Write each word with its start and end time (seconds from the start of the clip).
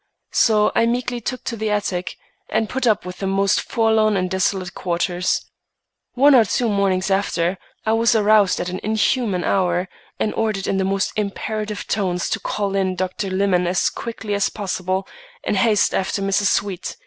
So 0.31 0.71
I 0.73 0.87
meekly 0.87 1.21
took 1.21 1.43
to 1.43 1.55
the 1.55 1.69
attic, 1.69 2.17
and 2.49 2.67
put 2.67 2.87
up 2.87 3.05
with 3.05 3.19
the 3.19 3.27
most 3.27 3.61
forlorn 3.61 4.17
and 4.17 4.31
desolate 4.31 4.73
quarters. 4.73 5.45
One 6.15 6.33
or 6.33 6.43
two 6.43 6.69
mornings 6.69 7.11
after, 7.11 7.59
I 7.85 7.93
was 7.93 8.15
aroused 8.15 8.59
at 8.59 8.67
an 8.69 8.79
inhuman 8.81 9.43
hour, 9.43 9.87
and 10.19 10.33
ordered 10.33 10.65
in 10.65 10.77
the 10.77 10.83
most 10.83 11.13
imperative 11.15 11.85
tones 11.85 12.31
to 12.31 12.39
call 12.39 12.73
in 12.75 12.95
Dr. 12.95 13.29
Lyman 13.29 13.67
as 13.67 13.89
quickly 13.91 14.33
as 14.33 14.49
possible, 14.49 15.07
and 15.43 15.55
haste 15.55 15.93
after 15.93 16.23
Mrs. 16.23 16.47
Sweet. 16.47 16.97